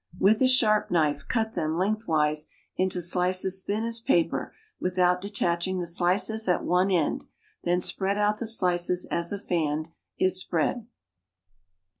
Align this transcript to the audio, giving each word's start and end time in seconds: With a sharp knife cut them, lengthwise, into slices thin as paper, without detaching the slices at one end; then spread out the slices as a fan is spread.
With 0.19 0.41
a 0.41 0.47
sharp 0.47 0.89
knife 0.89 1.27
cut 1.27 1.53
them, 1.53 1.77
lengthwise, 1.77 2.47
into 2.75 3.03
slices 3.03 3.61
thin 3.61 3.83
as 3.83 3.99
paper, 3.99 4.51
without 4.79 5.21
detaching 5.21 5.77
the 5.77 5.85
slices 5.85 6.47
at 6.47 6.63
one 6.63 6.89
end; 6.89 7.25
then 7.65 7.81
spread 7.81 8.17
out 8.17 8.39
the 8.39 8.47
slices 8.47 9.05
as 9.11 9.31
a 9.31 9.37
fan 9.37 9.91
is 10.17 10.39
spread. 10.39 10.87